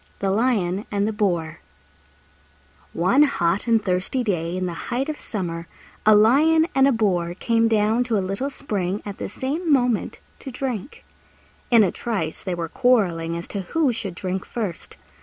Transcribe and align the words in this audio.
THE 0.17 0.31
LION 0.31 0.87
AND 0.89 1.07
THE 1.07 1.13
BOAR 1.13 1.59
One 2.91 3.21
hot 3.21 3.67
and 3.67 3.83
thirsty 3.85 4.23
day 4.23 4.57
in 4.57 4.65
the 4.65 4.73
height 4.89 5.09
of 5.09 5.19
summer 5.19 5.67
a 6.07 6.15
Lion 6.15 6.65
and 6.73 6.87
a 6.87 6.91
Boar 6.91 7.35
came 7.35 7.67
down 7.67 8.03
to 8.05 8.17
a 8.17 8.17
little 8.27 8.49
spring 8.49 9.03
at 9.05 9.19
the 9.19 9.29
same 9.29 9.71
moment 9.71 10.19
to 10.39 10.49
drink. 10.49 11.05
In 11.69 11.83
a 11.83 11.91
trice 11.91 12.41
they 12.41 12.55
were 12.55 12.67
quarrelling 12.67 13.37
as 13.37 13.47
to 13.49 13.61
who 13.61 13.93
should 13.93 14.15
drink 14.15 14.43
first. 14.43 14.97